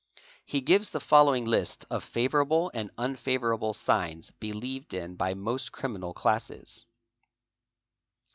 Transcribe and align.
He 0.43 0.61
gives 0.61 0.89
the 0.89 0.99
follow 0.99 1.35
ing 1.35 1.45
list 1.45 1.85
of 1.91 2.03
favourable 2.03 2.71
and 2.73 2.89
unfavourable 2.97 3.75
signs 3.75 4.31
believed 4.39 4.95
in 4.95 5.13
by 5.15 5.35
most 5.35 5.71
criminal 5.71 6.11
classes. 6.15 6.87